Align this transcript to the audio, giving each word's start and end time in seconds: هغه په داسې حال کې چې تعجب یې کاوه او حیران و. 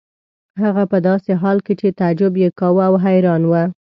هغه 0.61 0.83
په 0.91 0.97
داسې 1.07 1.31
حال 1.41 1.57
کې 1.65 1.73
چې 1.81 1.87
تعجب 1.99 2.33
یې 2.43 2.49
کاوه 2.59 2.83
او 2.89 2.95
حیران 3.05 3.41
و. 3.49 3.53